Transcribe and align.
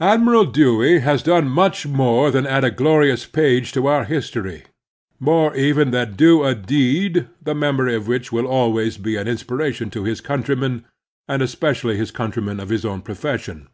ADMIRAL 0.00 0.46
DEWEY 0.46 1.00
has 1.00 1.22
done 1.22 1.46
more 1.46 2.30
than 2.30 2.46
add 2.46 2.64
a 2.64 2.70
glorioiis 2.70 3.30
page 3.30 3.72
to 3.72 3.82
otir 3.82 4.06
history; 4.06 4.64
more 5.18 5.54
even 5.54 5.90
than 5.90 6.14
do 6.14 6.42
a 6.44 6.54
deed 6.54 7.28
the 7.42 7.54
memory 7.54 7.94
of 7.94 8.08
which 8.08 8.32
will 8.32 8.46
always 8.46 8.96
be 8.96 9.16
an 9.16 9.28
inspiration 9.28 9.90
to 9.90 10.04
his 10.04 10.22
coimtrymen, 10.22 10.84
and 11.28 11.42
especially 11.42 11.98
his 11.98 12.10
cotmtrymen 12.10 12.58
of 12.58 12.70
his 12.70 12.86
own 12.86 13.02
profession. 13.02 13.68